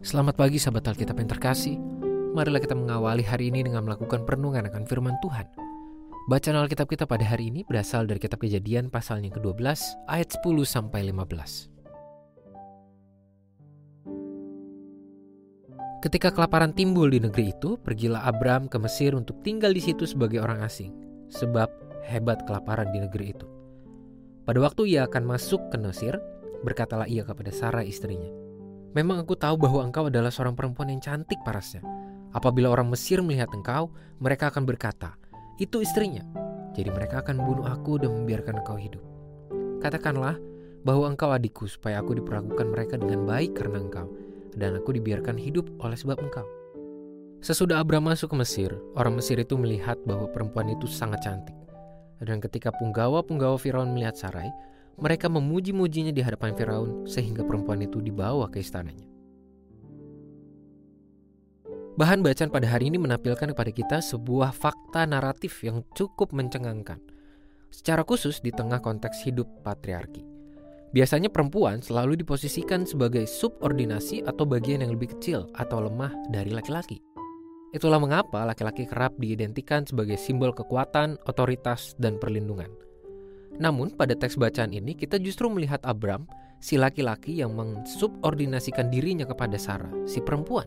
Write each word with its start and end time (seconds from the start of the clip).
Selamat 0.00 0.32
pagi 0.32 0.56
sahabat 0.56 0.96
Alkitab 0.96 1.20
yang 1.20 1.28
terkasih. 1.28 1.76
Marilah 2.32 2.64
kita 2.64 2.72
mengawali 2.72 3.20
hari 3.20 3.52
ini 3.52 3.68
dengan 3.68 3.84
melakukan 3.84 4.24
perenungan 4.24 4.64
akan 4.72 4.88
firman 4.88 5.12
Tuhan. 5.20 5.44
Bacaan 6.24 6.56
Alkitab 6.56 6.88
kita 6.88 7.04
pada 7.04 7.20
hari 7.20 7.52
ini 7.52 7.68
berasal 7.68 8.08
dari 8.08 8.16
kitab 8.16 8.40
Kejadian 8.40 8.88
pasalnya 8.88 9.28
ke-12 9.28 9.60
ayat 10.08 10.32
10 10.40 10.40
sampai 10.64 11.12
15. 11.12 11.68
Ketika 16.00 16.32
kelaparan 16.32 16.72
timbul 16.72 17.12
di 17.12 17.20
negeri 17.20 17.52
itu, 17.52 17.76
pergilah 17.76 18.24
Abram 18.24 18.72
ke 18.72 18.80
Mesir 18.80 19.12
untuk 19.12 19.44
tinggal 19.44 19.76
di 19.76 19.84
situ 19.84 20.08
sebagai 20.08 20.40
orang 20.40 20.64
asing, 20.64 20.96
sebab 21.28 21.68
hebat 22.08 22.40
kelaparan 22.48 22.88
di 22.88 23.04
negeri 23.04 23.36
itu. 23.36 23.44
Pada 24.48 24.64
waktu 24.64 24.96
ia 24.96 25.04
akan 25.04 25.28
masuk 25.28 25.68
ke 25.68 25.76
Mesir, 25.76 26.16
berkatalah 26.64 27.04
ia 27.04 27.20
kepada 27.20 27.52
Sarah 27.52 27.84
istrinya, 27.84 28.32
Memang 28.90 29.22
aku 29.22 29.38
tahu 29.38 29.54
bahwa 29.54 29.86
engkau 29.86 30.10
adalah 30.10 30.34
seorang 30.34 30.58
perempuan 30.58 30.90
yang 30.90 30.98
cantik 30.98 31.38
parasnya. 31.46 31.82
Apabila 32.34 32.70
orang 32.74 32.90
Mesir 32.90 33.22
melihat 33.22 33.50
engkau, 33.54 33.90
mereka 34.18 34.50
akan 34.50 34.66
berkata, 34.66 35.14
itu 35.62 35.82
istrinya. 35.82 36.26
Jadi 36.74 36.90
mereka 36.90 37.22
akan 37.22 37.38
membunuh 37.38 37.66
aku 37.70 38.02
dan 38.02 38.14
membiarkan 38.14 38.62
engkau 38.62 38.78
hidup. 38.78 39.02
Katakanlah 39.78 40.38
bahwa 40.82 41.10
engkau 41.10 41.30
adikku 41.30 41.70
supaya 41.70 42.02
aku 42.02 42.18
diperlakukan 42.18 42.66
mereka 42.70 42.94
dengan 42.98 43.26
baik 43.26 43.54
karena 43.58 43.78
engkau, 43.78 44.10
dan 44.58 44.74
aku 44.74 44.94
dibiarkan 44.96 45.38
hidup 45.38 45.70
oleh 45.82 45.94
sebab 45.94 46.18
engkau. 46.18 46.46
Sesudah 47.40 47.80
Abraham 47.80 48.12
masuk 48.12 48.34
ke 48.34 48.36
Mesir, 48.36 48.70
orang 48.98 49.16
Mesir 49.16 49.40
itu 49.40 49.56
melihat 49.56 49.96
bahwa 50.04 50.28
perempuan 50.28 50.68
itu 50.68 50.84
sangat 50.84 51.24
cantik. 51.24 51.56
Dan 52.20 52.36
ketika 52.36 52.68
punggawa-punggawa 52.76 53.56
Firaun 53.56 53.96
melihat 53.96 54.12
Sarai, 54.12 54.52
mereka 54.98 55.30
memuji-mujinya 55.30 56.10
di 56.10 56.24
hadapan 56.24 56.56
Firaun 56.58 57.04
sehingga 57.06 57.46
perempuan 57.46 57.84
itu 57.84 58.02
dibawa 58.02 58.50
ke 58.50 58.58
istananya. 58.64 59.10
Bahan 62.00 62.24
bacaan 62.24 62.48
pada 62.48 62.64
hari 62.64 62.88
ini 62.88 62.96
menampilkan 62.96 63.52
kepada 63.52 63.68
kita 63.68 63.98
sebuah 64.00 64.56
fakta 64.56 65.04
naratif 65.04 65.60
yang 65.60 65.84
cukup 65.92 66.32
mencengangkan. 66.32 66.96
Secara 67.68 68.02
khusus 68.08 68.40
di 68.40 68.48
tengah 68.48 68.80
konteks 68.80 69.20
hidup 69.28 69.46
patriarki. 69.60 70.24
Biasanya 70.90 71.30
perempuan 71.30 71.84
selalu 71.84 72.18
diposisikan 72.18 72.82
sebagai 72.82 73.28
subordinasi 73.28 74.26
atau 74.26 74.42
bagian 74.42 74.82
yang 74.82 74.96
lebih 74.96 75.14
kecil 75.14 75.46
atau 75.54 75.86
lemah 75.86 76.10
dari 76.32 76.50
laki-laki. 76.50 76.98
Itulah 77.70 78.02
mengapa 78.02 78.42
laki-laki 78.42 78.90
kerap 78.90 79.14
diidentikan 79.14 79.86
sebagai 79.86 80.18
simbol 80.18 80.50
kekuatan, 80.50 81.14
otoritas, 81.30 81.94
dan 82.02 82.18
perlindungan. 82.18 82.89
Namun 83.60 83.92
pada 83.92 84.16
teks 84.16 84.40
bacaan 84.40 84.72
ini 84.72 84.96
kita 84.96 85.20
justru 85.20 85.52
melihat 85.52 85.84
Abram, 85.84 86.24
si 86.64 86.80
laki-laki 86.80 87.44
yang 87.44 87.52
mensubordinasikan 87.52 88.88
dirinya 88.88 89.28
kepada 89.28 89.60
Sarah, 89.60 89.92
si 90.08 90.24
perempuan. 90.24 90.64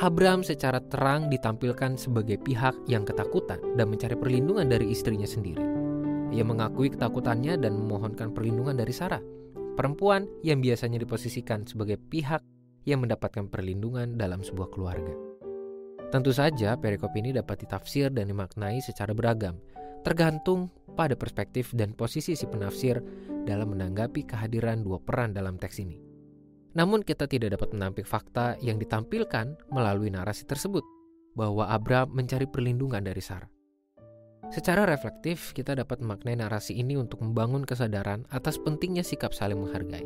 Abram 0.00 0.42
secara 0.42 0.82
terang 0.82 1.30
ditampilkan 1.30 1.94
sebagai 1.94 2.40
pihak 2.42 2.74
yang 2.90 3.06
ketakutan 3.06 3.60
dan 3.78 3.86
mencari 3.86 4.16
perlindungan 4.18 4.66
dari 4.66 4.90
istrinya 4.90 5.28
sendiri. 5.28 5.62
Ia 6.30 6.46
mengakui 6.46 6.90
ketakutannya 6.90 7.58
dan 7.58 7.74
memohonkan 7.74 8.30
perlindungan 8.34 8.78
dari 8.78 8.94
Sarah, 8.94 9.22
perempuan 9.74 10.26
yang 10.46 10.62
biasanya 10.62 11.02
diposisikan 11.02 11.66
sebagai 11.66 11.98
pihak 11.98 12.42
yang 12.88 13.04
mendapatkan 13.04 13.50
perlindungan 13.50 14.16
dalam 14.16 14.40
sebuah 14.40 14.72
keluarga. 14.72 15.12
Tentu 16.10 16.34
saja 16.34 16.74
perikop 16.74 17.14
ini 17.14 17.30
dapat 17.30 17.66
ditafsir 17.66 18.10
dan 18.10 18.30
dimaknai 18.30 18.82
secara 18.82 19.14
beragam, 19.14 19.58
tergantung 20.00 20.72
pada 21.00 21.16
perspektif 21.16 21.72
dan 21.72 21.96
posisi 21.96 22.36
si 22.36 22.44
penafsir 22.44 23.00
dalam 23.48 23.72
menanggapi 23.72 24.28
kehadiran 24.28 24.84
dua 24.84 25.00
peran 25.00 25.32
dalam 25.32 25.56
teks 25.56 25.80
ini. 25.80 25.96
Namun 26.76 27.00
kita 27.00 27.24
tidak 27.24 27.56
dapat 27.56 27.72
menampik 27.72 28.04
fakta 28.04 28.60
yang 28.60 28.76
ditampilkan 28.76 29.56
melalui 29.72 30.12
narasi 30.12 30.44
tersebut, 30.44 30.84
bahwa 31.32 31.72
Abraham 31.72 32.12
mencari 32.12 32.44
perlindungan 32.44 33.00
dari 33.00 33.24
Sarah. 33.24 33.48
Secara 34.52 34.84
reflektif, 34.84 35.56
kita 35.56 35.78
dapat 35.78 36.04
memaknai 36.04 36.36
narasi 36.36 36.76
ini 36.76 37.00
untuk 37.00 37.24
membangun 37.24 37.64
kesadaran 37.64 38.28
atas 38.28 38.60
pentingnya 38.60 39.00
sikap 39.00 39.32
saling 39.32 39.56
menghargai, 39.56 40.04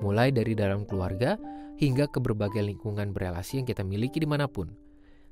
mulai 0.00 0.32
dari 0.32 0.56
dalam 0.56 0.88
keluarga 0.88 1.36
hingga 1.76 2.08
ke 2.08 2.16
berbagai 2.22 2.64
lingkungan 2.64 3.12
berelasi 3.12 3.60
yang 3.60 3.66
kita 3.68 3.84
miliki 3.84 4.22
di 4.22 4.30
mana 4.30 4.46
pun, 4.46 4.72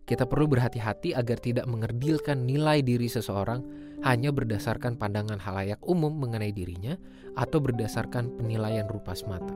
kita 0.09 0.25
perlu 0.25 0.49
berhati-hati 0.49 1.13
agar 1.13 1.37
tidak 1.37 1.69
mengerdilkan 1.69 2.49
nilai 2.49 2.81
diri 2.81 3.13
seseorang 3.13 3.61
hanya 4.01 4.33
berdasarkan 4.33 4.97
pandangan 4.97 5.37
halayak 5.37 5.77
umum 5.85 6.17
mengenai 6.17 6.49
dirinya 6.49 6.97
atau 7.37 7.61
berdasarkan 7.61 8.33
penilaian 8.41 8.89
rupa 8.89 9.13
semata. 9.13 9.53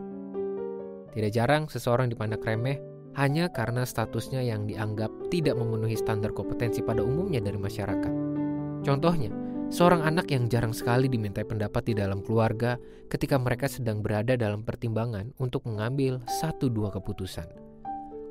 Tidak 1.16 1.32
jarang 1.32 1.72
seseorang 1.72 2.12
dipandang 2.12 2.44
remeh 2.44 2.76
hanya 3.16 3.48
karena 3.48 3.88
statusnya 3.88 4.44
yang 4.44 4.68
dianggap 4.68 5.08
tidak 5.32 5.56
memenuhi 5.56 5.96
standar 5.96 6.36
kompetensi 6.36 6.84
pada 6.84 7.00
umumnya 7.00 7.40
dari 7.40 7.56
masyarakat. 7.56 8.12
Contohnya, 8.84 9.32
seorang 9.72 10.04
anak 10.04 10.28
yang 10.32 10.52
jarang 10.52 10.76
sekali 10.76 11.08
dimintai 11.08 11.48
pendapat 11.48 11.88
di 11.88 11.94
dalam 11.96 12.20
keluarga 12.20 12.76
ketika 13.08 13.40
mereka 13.40 13.72
sedang 13.72 14.04
berada 14.04 14.36
dalam 14.36 14.64
pertimbangan 14.64 15.32
untuk 15.40 15.64
mengambil 15.64 16.20
satu 16.40 16.68
dua 16.68 16.92
keputusan. 16.92 17.48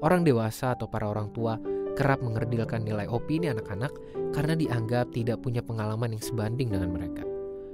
Orang 0.02 0.26
dewasa 0.26 0.74
atau 0.74 0.90
para 0.90 1.06
orang 1.06 1.30
tua 1.30 1.62
kerap 1.98 2.24
mengerdilkan 2.24 2.84
nilai 2.86 3.08
opini 3.10 3.52
anak-anak 3.52 3.92
karena 4.32 4.54
dianggap 4.56 5.12
tidak 5.12 5.44
punya 5.44 5.60
pengalaman 5.60 6.16
yang 6.16 6.24
sebanding 6.24 6.72
dengan 6.72 6.94
mereka. 6.94 7.24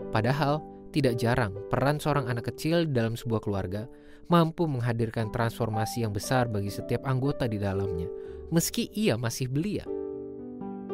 Padahal, 0.09 0.63
tidak 0.95 1.19
jarang 1.19 1.53
peran 1.67 1.99
seorang 1.99 2.31
anak 2.31 2.49
kecil 2.49 2.87
dalam 2.87 3.19
sebuah 3.19 3.43
keluarga 3.43 3.85
mampu 4.27 4.67
menghadirkan 4.67 5.31
transformasi 5.31 6.03
yang 6.03 6.11
besar 6.11 6.51
bagi 6.51 6.71
setiap 6.71 7.03
anggota 7.07 7.47
di 7.47 7.55
dalamnya, 7.59 8.07
meski 8.51 8.91
ia 8.91 9.15
masih 9.15 9.47
belia. 9.47 9.87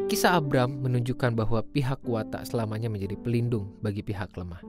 Kisah 0.05 0.37
Abram 0.37 0.69
menunjukkan 0.83 1.33
bahwa 1.33 1.65
pihak 1.65 2.05
kuat 2.05 2.29
tak 2.29 2.45
selamanya 2.45 2.91
menjadi 2.91 3.17
pelindung 3.17 3.73
bagi 3.81 4.05
pihak 4.05 4.29
lemah. 4.37 4.61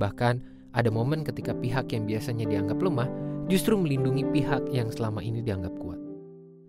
Bahkan, 0.00 0.34
ada 0.72 0.88
momen 0.88 1.26
ketika 1.26 1.52
pihak 1.52 1.92
yang 1.92 2.06
biasanya 2.06 2.46
dianggap 2.46 2.78
lemah 2.80 3.10
justru 3.50 3.74
melindungi 3.76 4.24
pihak 4.30 4.70
yang 4.70 4.88
selama 4.88 5.20
ini 5.20 5.42
dianggap 5.44 5.74
kuat. 5.76 6.09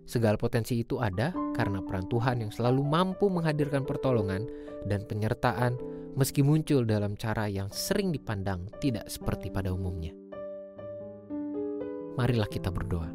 Segala 0.02 0.34
potensi 0.34 0.82
itu 0.82 0.98
ada 0.98 1.30
karena 1.54 1.78
peran 1.78 2.10
Tuhan 2.10 2.42
yang 2.42 2.50
selalu 2.50 2.82
mampu 2.82 3.30
menghadirkan 3.30 3.86
pertolongan 3.86 4.50
dan 4.90 5.06
penyertaan 5.06 5.78
meski 6.18 6.42
muncul 6.42 6.82
dalam 6.82 7.14
cara 7.14 7.46
yang 7.46 7.70
sering 7.70 8.10
dipandang 8.10 8.68
tidak 8.82 9.06
seperti 9.08 9.48
pada 9.48 9.70
umumnya. 9.70 10.12
Marilah 12.18 12.50
kita 12.50 12.68
berdoa. 12.68 13.08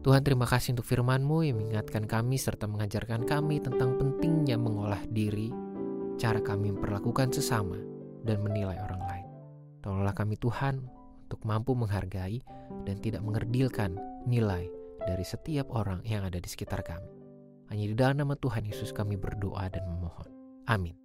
Tuhan 0.00 0.24
terima 0.24 0.48
kasih 0.48 0.72
untuk 0.72 0.88
firman-Mu 0.88 1.44
yang 1.44 1.60
mengingatkan 1.60 2.08
kami 2.08 2.40
serta 2.40 2.64
mengajarkan 2.64 3.28
kami 3.28 3.60
tentang 3.60 4.00
pentingnya 4.00 4.56
mengolah 4.56 5.04
diri, 5.12 5.52
cara 6.16 6.40
kami 6.40 6.72
memperlakukan 6.72 7.36
sesama, 7.36 7.76
dan 8.24 8.40
menilai 8.40 8.80
orang 8.80 9.02
lain. 9.04 9.26
Tolonglah 9.84 10.16
kami 10.16 10.40
Tuhan 10.40 10.99
untuk 11.30 11.46
mampu 11.46 11.78
menghargai 11.78 12.42
dan 12.82 12.98
tidak 12.98 13.22
mengerdilkan 13.22 13.94
nilai 14.26 14.66
dari 15.06 15.22
setiap 15.22 15.70
orang 15.70 16.02
yang 16.02 16.26
ada 16.26 16.42
di 16.42 16.50
sekitar 16.50 16.82
kami. 16.82 17.06
Hanya 17.70 17.86
di 17.86 17.94
dalam 17.94 18.18
nama 18.18 18.34
Tuhan 18.34 18.66
Yesus 18.66 18.90
kami 18.90 19.14
berdoa 19.14 19.70
dan 19.70 19.86
memohon. 19.86 20.26
Amin. 20.66 20.98